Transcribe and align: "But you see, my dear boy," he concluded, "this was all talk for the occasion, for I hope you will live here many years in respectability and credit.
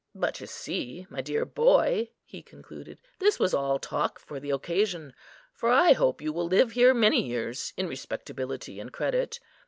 "But 0.15 0.39
you 0.41 0.47
see, 0.47 1.05
my 1.11 1.21
dear 1.21 1.45
boy," 1.45 2.09
he 2.25 2.41
concluded, 2.41 2.97
"this 3.19 3.37
was 3.37 3.53
all 3.53 3.77
talk 3.77 4.17
for 4.17 4.39
the 4.39 4.49
occasion, 4.49 5.13
for 5.53 5.69
I 5.69 5.93
hope 5.93 6.23
you 6.23 6.33
will 6.33 6.47
live 6.47 6.71
here 6.71 6.95
many 6.95 7.21
years 7.23 7.71
in 7.77 7.87
respectability 7.87 8.79
and 8.79 8.91
credit. 8.91 9.39